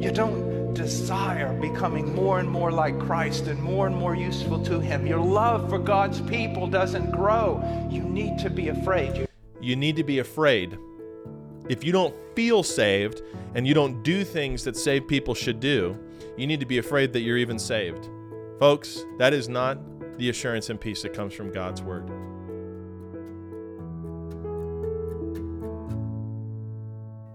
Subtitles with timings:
[0.00, 4.80] You don't desire becoming more and more like Christ and more and more useful to
[4.80, 5.06] Him.
[5.06, 7.62] Your love for God's people doesn't grow.
[7.90, 9.28] You need to be afraid.
[9.60, 10.78] You need to be afraid.
[11.68, 13.20] If you don't feel saved
[13.54, 15.98] and you don't do things that saved people should do,
[16.34, 18.08] you need to be afraid that you're even saved.
[18.58, 19.78] Folks, that is not
[20.16, 22.08] the assurance and peace that comes from God's word.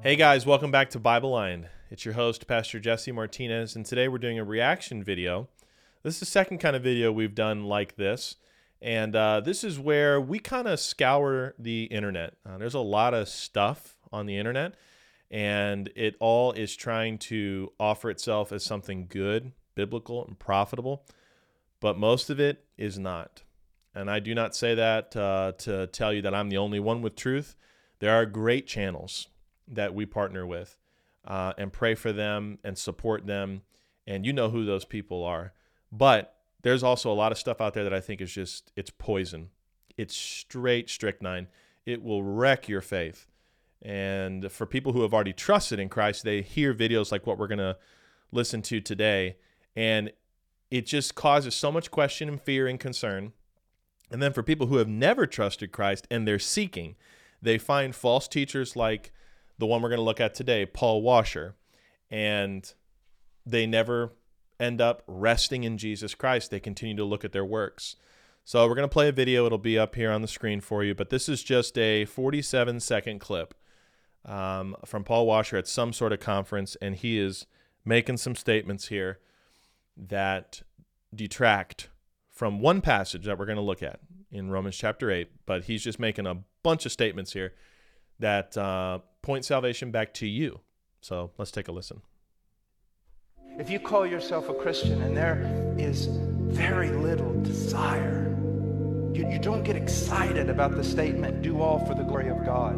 [0.02, 1.70] Hey guys, welcome back to Bible Line.
[1.92, 5.50] It's your host, Pastor Jesse Martinez, and today we're doing a reaction video.
[6.02, 8.38] This is the second kind of video we've done like this,
[8.82, 12.34] and uh, this is where we kind of scour the internet.
[12.44, 14.74] Uh, there's a lot of stuff on the internet,
[15.30, 21.06] and it all is trying to offer itself as something good, biblical, and profitable,
[21.80, 23.44] but most of it is not.
[23.94, 27.04] And I do not say that uh, to tell you that I'm the only one
[27.04, 27.56] with truth.
[28.00, 29.28] There are great channels
[29.68, 30.80] that we partner with
[31.26, 33.62] uh, and pray for them and support them.
[34.08, 35.54] And you know who those people are.
[35.92, 38.92] But there's also a lot of stuff out there that I think is just, it's
[38.92, 39.50] poison.
[39.98, 41.48] It's straight strychnine.
[41.86, 43.28] It will wreck your faith.
[43.82, 47.48] And for people who have already trusted in Christ, they hear videos like what we're
[47.48, 47.78] going to
[48.32, 49.38] listen to today.
[49.76, 50.12] And
[50.72, 53.34] it just causes so much question and fear and concern.
[54.12, 56.96] And then for people who have never trusted Christ and they're seeking,
[57.42, 59.12] they find false teachers like
[59.58, 61.56] the one we're going to look at today, Paul Washer,
[62.10, 62.72] and
[63.46, 64.12] they never
[64.60, 66.52] end up resting in Jesus Christ.
[66.52, 67.96] They continue to look at their works.
[68.44, 69.46] So we're going to play a video.
[69.46, 72.80] It'll be up here on the screen for you, but this is just a 47
[72.80, 73.54] second clip
[74.24, 77.46] um, from Paul Washer at some sort of conference, and he is
[77.84, 79.20] making some statements here
[79.98, 80.62] that
[81.14, 81.90] detract
[82.30, 84.00] from one passage that we're going to look at
[84.32, 87.54] in Romans chapter 8, but he's just making a bunch of statements here
[88.20, 90.62] that uh, point salvation back to you.
[91.02, 92.02] So let's take a listen.
[93.58, 98.36] If you call yourself a Christian and there is very little desire,
[99.14, 102.76] you, you don't get excited about the statement, do all for the glory of God.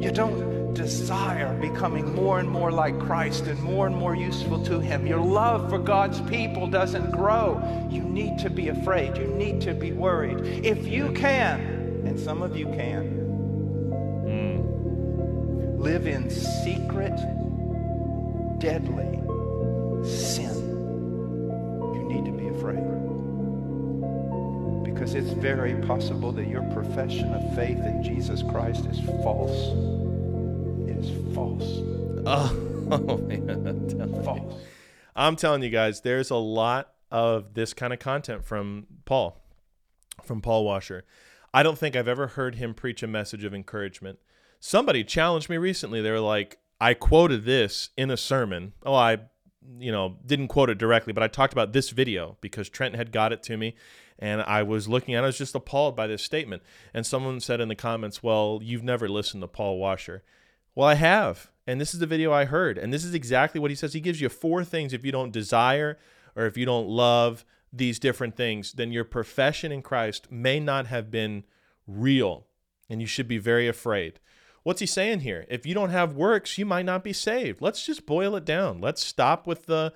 [0.00, 4.80] You don't desire becoming more and more like Christ and more and more useful to
[4.80, 5.06] Him.
[5.06, 7.88] Your love for God's people doesn't grow.
[7.90, 9.16] You need to be afraid.
[9.16, 10.64] You need to be worried.
[10.64, 11.73] If you can,
[12.06, 13.04] and some of you can,
[14.26, 15.78] mm.
[15.78, 17.16] live in secret,
[18.58, 19.20] deadly
[20.04, 20.54] sin,
[21.94, 22.84] you need to be afraid.
[24.84, 29.72] Because it's very possible that your profession of faith in Jesus Christ is false.
[30.88, 32.60] It is false.
[32.90, 33.48] Oh, man.
[33.66, 34.22] I'm telling you.
[34.22, 34.62] False.
[35.16, 39.40] I'm telling you guys, there's a lot of this kind of content from Paul,
[40.22, 41.04] from Paul Washer.
[41.54, 44.18] I don't think I've ever heard him preach a message of encouragement.
[44.58, 46.02] Somebody challenged me recently.
[46.02, 48.72] They were like, I quoted this in a sermon.
[48.84, 49.18] Oh, I,
[49.78, 53.12] you know, didn't quote it directly, but I talked about this video because Trent had
[53.12, 53.76] got it to me.
[54.18, 56.64] And I was looking at it, I was just appalled by this statement.
[56.92, 60.24] And someone said in the comments, Well, you've never listened to Paul Washer.
[60.74, 61.52] Well, I have.
[61.68, 62.78] And this is the video I heard.
[62.78, 63.92] And this is exactly what he says.
[63.92, 65.98] He gives you four things if you don't desire
[66.34, 67.44] or if you don't love
[67.76, 71.44] these different things, then your profession in Christ may not have been
[71.86, 72.46] real.
[72.88, 74.20] And you should be very afraid.
[74.62, 75.44] What's he saying here?
[75.48, 77.60] If you don't have works, you might not be saved.
[77.60, 78.80] Let's just boil it down.
[78.80, 79.92] Let's stop with the.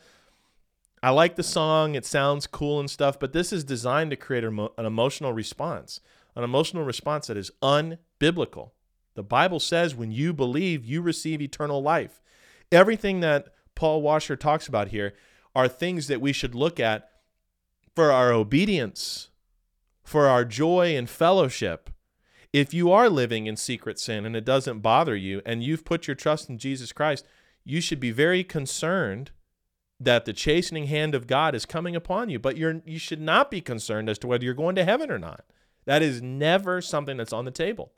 [1.03, 4.43] I like the song, it sounds cool and stuff, but this is designed to create
[4.43, 6.01] an emotional response,
[6.35, 8.73] an emotional response that is unbiblical.
[9.15, 12.21] The Bible says when you believe, you receive eternal life.
[12.73, 15.15] Everything that Paul Washer talks about here
[15.55, 17.09] are things that we should look at
[17.99, 19.29] for our obedience,
[20.05, 21.91] for our joy and fellowship.
[22.53, 26.07] If you are living in secret sin and it doesn't bother you and you've put
[26.07, 27.27] your trust in Jesus Christ,
[27.65, 29.33] you should be very concerned
[29.99, 33.51] that the chastening hand of God is coming upon you, but you're you should not
[33.51, 35.45] be concerned as to whether you're going to heaven or not.
[35.85, 37.91] That is never something that's on the table.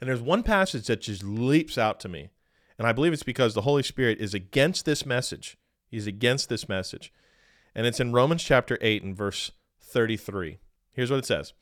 [0.00, 2.30] And there's one passage that just leaps out to me.
[2.78, 5.58] And I believe it's because the Holy Spirit is against this message.
[5.90, 7.12] He's against this message.
[7.74, 10.58] And it's in Romans chapter 8 and verse 33.
[10.92, 11.52] Here's what it says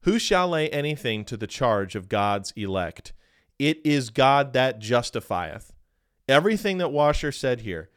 [0.00, 3.12] Who shall lay anything to the charge of God's elect?
[3.58, 5.72] It is God that justifieth.
[6.28, 7.90] Everything that Washer said here,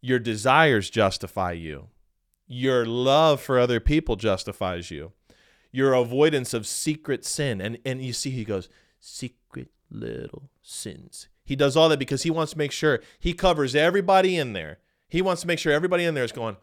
[0.00, 1.88] your desires justify you.
[2.46, 5.12] Your love for other people justifies you.
[5.72, 7.60] Your avoidance of secret sin.
[7.60, 8.68] And, and you see, he goes,
[9.00, 11.28] secret little sins.
[11.44, 14.78] He does all that because he wants to make sure he covers everybody in there.
[15.08, 16.56] He wants to make sure everybody in there is going,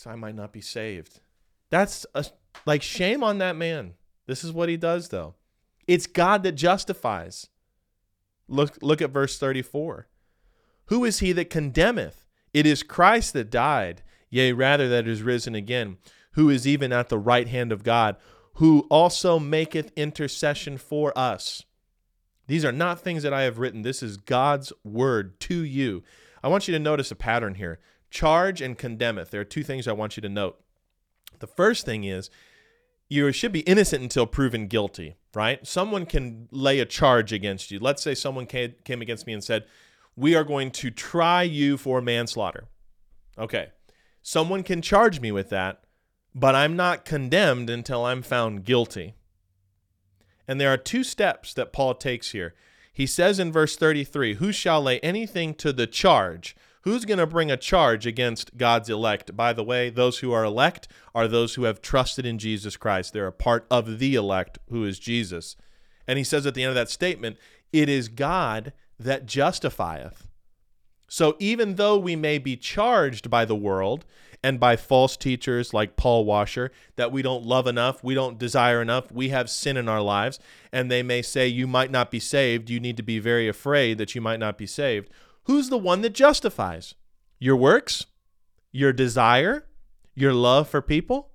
[0.00, 1.20] goodness, I might not be saved.
[1.70, 2.24] That's a,
[2.66, 3.94] like shame on that man.
[4.26, 5.34] This is what he does, though.
[5.86, 7.48] It's God that justifies.
[8.48, 10.08] Look look at verse 34.
[10.86, 12.26] Who is he that condemneth?
[12.52, 15.98] It is Christ that died, yea rather that is risen again,
[16.32, 18.16] who is even at the right hand of God,
[18.54, 21.64] who also maketh intercession for us.
[22.48, 23.82] These are not things that I have written.
[23.82, 26.02] This is God's word to you.
[26.42, 27.78] I want you to notice a pattern here.
[28.10, 29.30] Charge and condemneth.
[29.30, 30.60] There are two things I want you to note.
[31.38, 32.30] The first thing is
[33.08, 35.66] you should be innocent until proven guilty, right?
[35.66, 37.78] Someone can lay a charge against you.
[37.78, 39.64] Let's say someone came, came against me and said,
[40.16, 42.68] We are going to try you for manslaughter.
[43.38, 43.70] Okay.
[44.22, 45.82] Someone can charge me with that,
[46.34, 49.14] but I'm not condemned until I'm found guilty.
[50.46, 52.54] And there are two steps that Paul takes here.
[52.92, 56.54] He says in verse 33 Who shall lay anything to the charge?
[56.82, 59.36] Who's going to bring a charge against God's elect?
[59.36, 63.12] By the way, those who are elect are those who have trusted in Jesus Christ.
[63.12, 65.56] They're a part of the elect, who is Jesus.
[66.06, 67.36] And he says at the end of that statement,
[67.70, 70.26] It is God that justifieth.
[71.06, 74.06] So even though we may be charged by the world
[74.42, 78.80] and by false teachers like Paul Washer that we don't love enough, we don't desire
[78.80, 80.38] enough, we have sin in our lives,
[80.72, 83.98] and they may say, You might not be saved, you need to be very afraid
[83.98, 85.10] that you might not be saved
[85.44, 86.94] Who's the one that justifies?
[87.38, 88.06] Your works?
[88.72, 89.66] Your desire?
[90.14, 91.30] Your love for people?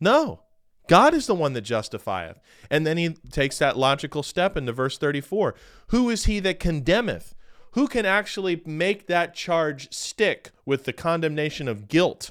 [0.00, 0.42] No.
[0.88, 2.38] God is the one that justifieth.
[2.70, 5.54] And then he takes that logical step into verse 34.
[5.88, 7.34] Who is he that condemneth?
[7.72, 12.30] Who can actually make that charge stick with the condemnation of guilt?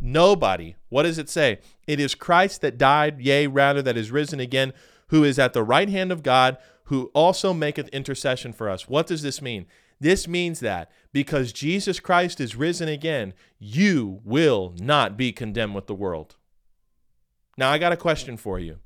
[0.00, 0.76] Nobody.
[0.88, 1.58] What does it say?
[1.86, 4.72] It is Christ that died, yea, rather, that is risen again,
[5.08, 8.88] who is at the right hand of God, who also maketh intercession for us.
[8.88, 9.66] What does this mean?
[10.00, 15.86] This means that because Jesus Christ is risen again, you will not be condemned with
[15.86, 16.36] the world.
[17.56, 18.78] Now, I got a question for you.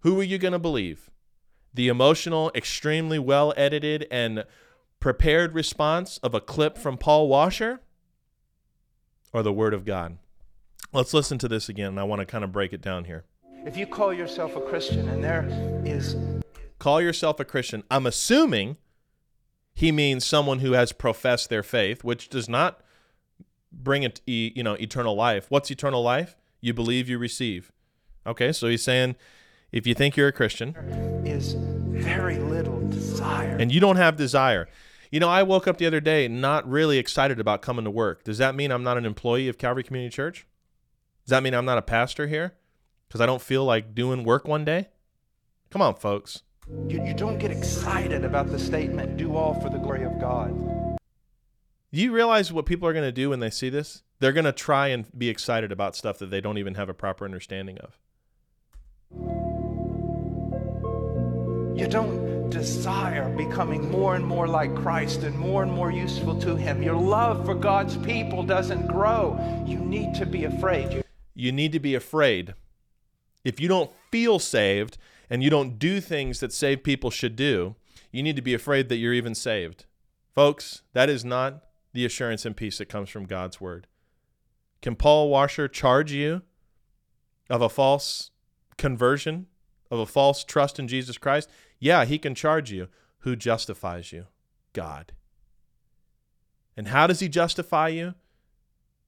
[0.00, 1.10] Who are you going to believe?
[1.72, 4.44] The emotional, extremely well edited, and
[5.00, 7.80] prepared response of a clip from Paul Washer
[9.32, 10.18] or the Word of God?
[10.92, 13.24] Let's listen to this again, and I want to kind of break it down here.
[13.64, 15.46] If you call yourself a Christian and there
[15.84, 16.16] is.
[16.78, 17.82] Call yourself a Christian.
[17.90, 18.76] I'm assuming
[19.74, 22.80] he means someone who has professed their faith, which does not
[23.72, 25.46] bring it, you know, eternal life.
[25.50, 26.36] What's eternal life?
[26.60, 27.72] You believe, you receive.
[28.26, 29.16] Okay, so he's saying,
[29.72, 30.74] if you think you're a Christian,
[31.26, 34.68] is very little desire, and you don't have desire.
[35.10, 38.24] You know, I woke up the other day not really excited about coming to work.
[38.24, 40.46] Does that mean I'm not an employee of Calvary Community Church?
[41.24, 42.54] Does that mean I'm not a pastor here?
[43.06, 44.88] Because I don't feel like doing work one day?
[45.70, 46.42] Come on, folks.
[46.68, 50.50] You, you don't get excited about the statement, do all for the glory of God.
[51.92, 54.02] Do you realize what people are going to do when they see this?
[54.18, 56.94] They're going to try and be excited about stuff that they don't even have a
[56.94, 57.98] proper understanding of.
[61.78, 66.56] You don't desire becoming more and more like Christ and more and more useful to
[66.56, 66.82] Him.
[66.82, 69.38] Your love for God's people doesn't grow.
[69.66, 70.92] You need to be afraid.
[70.92, 71.02] You,
[71.34, 72.54] you need to be afraid.
[73.44, 74.96] If you don't feel saved,
[75.28, 77.76] and you don't do things that saved people should do,
[78.10, 79.86] you need to be afraid that you're even saved.
[80.34, 83.86] Folks, that is not the assurance and peace that comes from God's word.
[84.82, 86.42] Can Paul Washer charge you
[87.48, 88.30] of a false
[88.76, 89.46] conversion,
[89.90, 91.48] of a false trust in Jesus Christ?
[91.78, 92.88] Yeah, he can charge you.
[93.20, 94.26] Who justifies you?
[94.72, 95.12] God.
[96.76, 98.14] And how does he justify you?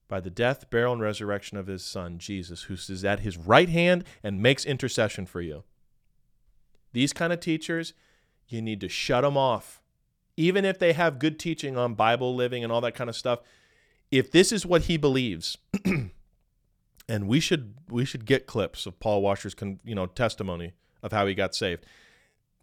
[0.07, 3.69] By the death, burial, and resurrection of his son, Jesus, who is at his right
[3.69, 5.63] hand and makes intercession for you.
[6.97, 7.93] These kind of teachers,
[8.47, 9.83] you need to shut them off.
[10.35, 13.41] Even if they have good teaching on Bible living and all that kind of stuff,
[14.09, 15.59] if this is what he believes,
[17.07, 20.73] and we should we should get clips of Paul Washer's con, you know testimony
[21.03, 21.85] of how he got saved.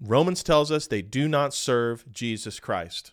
[0.00, 3.12] Romans tells us they do not serve Jesus Christ.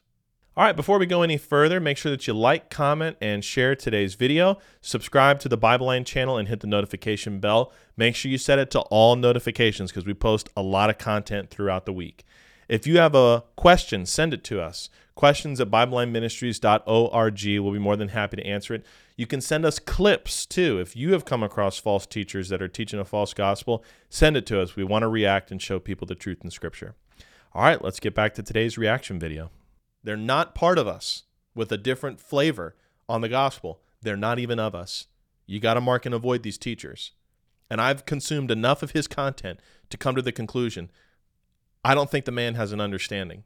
[0.58, 3.74] All right, before we go any further, make sure that you like, comment, and share
[3.74, 4.58] today's video.
[4.82, 7.72] Subscribe to the Bible Line channel and hit the notification bell.
[7.96, 11.52] Make sure you set it to all notifications because we post a lot of content
[11.52, 12.26] throughout the week.
[12.68, 14.90] If you have a question, send it to us.
[15.16, 17.44] Questions at BibleLineMinistries.org.
[17.64, 18.86] We'll be more than happy to answer it.
[19.16, 20.80] You can send us clips too.
[20.80, 24.46] If you have come across false teachers that are teaching a false gospel, send it
[24.48, 24.76] to us.
[24.76, 26.96] We want to react and show people the truth in Scripture.
[27.54, 29.50] All right, let's get back to today's reaction video.
[30.04, 32.76] They're not part of us with a different flavor
[33.08, 33.82] on the gospel.
[34.02, 35.08] They're not even of us.
[35.46, 37.12] You got to mark and avoid these teachers.
[37.70, 40.90] And I've consumed enough of his content to come to the conclusion
[41.84, 43.44] I don't think the man has an understanding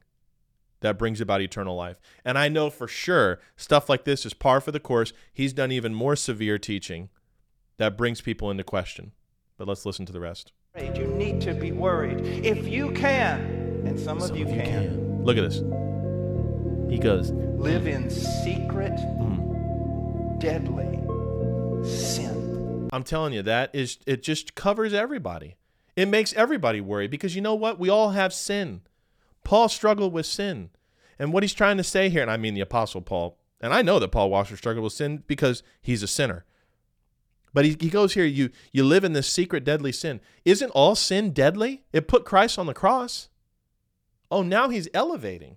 [0.80, 1.96] that brings about eternal life.
[2.24, 5.12] And I know for sure stuff like this is par for the course.
[5.32, 7.08] He's done even more severe teaching
[7.78, 9.12] that brings people into question.
[9.56, 10.52] But let's listen to the rest.
[10.76, 12.20] You need to be worried.
[12.44, 13.40] If you can,
[13.86, 15.62] and some, some of you, of you can, can Look at this.
[16.88, 20.38] He goes, Live in secret, Mm.
[20.38, 21.00] deadly
[21.84, 22.88] sin.
[22.92, 25.56] I'm telling you, that is it just covers everybody.
[25.96, 27.78] It makes everybody worry because you know what?
[27.78, 28.82] We all have sin.
[29.44, 30.70] Paul struggled with sin.
[31.18, 33.80] And what he's trying to say here, and I mean the apostle Paul, and I
[33.82, 36.44] know that Paul Washer struggled with sin because he's a sinner.
[37.54, 40.20] But he, he goes here, you you live in this secret deadly sin.
[40.44, 41.84] Isn't all sin deadly?
[41.92, 43.28] It put Christ on the cross.
[44.30, 45.56] Oh, now he's elevating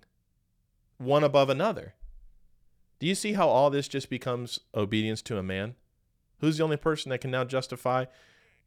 [1.00, 1.94] one above another.
[2.98, 5.74] Do you see how all this just becomes obedience to a man?
[6.40, 8.04] Who's the only person that can now justify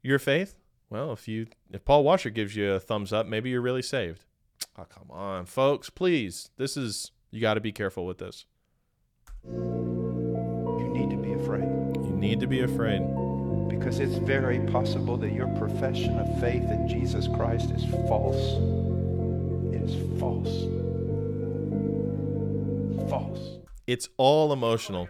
[0.01, 0.55] your faith?
[0.89, 4.25] Well, if you if Paul Washer gives you a thumbs up, maybe you're really saved.
[4.77, 6.49] Oh, come on, folks, please.
[6.57, 8.45] This is you got to be careful with this.
[9.45, 11.63] You need to be afraid
[12.05, 13.01] You need to be afraid.
[13.69, 18.57] because it's very possible that your profession of faith in Jesus Christ is false.
[19.75, 20.82] It is false.
[23.13, 23.59] False.
[23.85, 25.07] It's all emotional.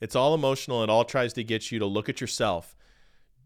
[0.00, 0.82] It's all emotional.
[0.82, 2.74] It all tries to get you to look at yourself.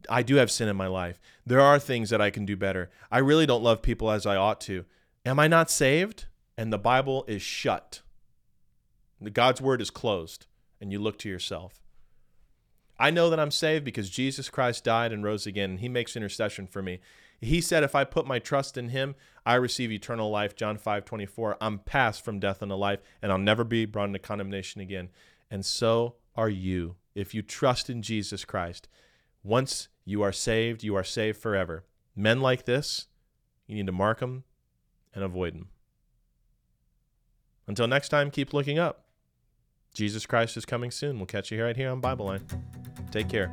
[0.09, 1.21] I do have sin in my life.
[1.45, 2.89] There are things that I can do better.
[3.11, 4.87] I really don't love people as I ought to.
[5.27, 6.25] Am I not saved?
[6.57, 8.01] And the Bible is shut.
[9.21, 10.47] The God's word is closed,
[10.81, 11.83] and you look to yourself.
[12.99, 16.17] I know that I'm saved because Jesus Christ died and rose again, and he makes
[16.17, 17.01] intercession for me.
[17.41, 19.15] He said, if I put my trust in him,
[19.47, 20.57] I receive eternal life.
[20.57, 21.57] John 5 24.
[21.61, 25.09] I'm passed from death unto life, and I'll never be brought into condemnation again.
[25.51, 26.97] And so are you.
[27.15, 28.89] If you trust in Jesus Christ,
[29.43, 31.85] once you are saved, you are saved forever.
[32.15, 33.07] Men like this,
[33.67, 34.45] you need to mark them
[35.15, 35.69] and avoid them.
[37.67, 39.05] Until next time, keep looking up.
[39.95, 41.19] Jesus Christ is coming soon.
[41.19, 42.47] We'll catch you right here on Bible Line.
[43.11, 43.53] Take care.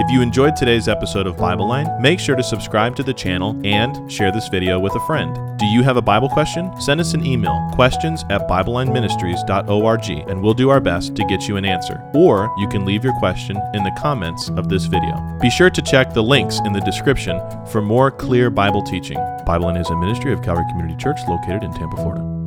[0.00, 3.60] If you enjoyed today's episode of Bible Line, make sure to subscribe to the channel
[3.64, 5.58] and share this video with a friend.
[5.58, 6.72] Do you have a Bible question?
[6.80, 11.56] Send us an email, questions at BibleLineMinistries.org, and we'll do our best to get you
[11.56, 12.00] an answer.
[12.14, 15.36] Or you can leave your question in the comments of this video.
[15.42, 19.18] Be sure to check the links in the description for more clear Bible teaching.
[19.44, 22.37] Bible Line is a ministry of Calvary Community Church located in Tampa, Florida.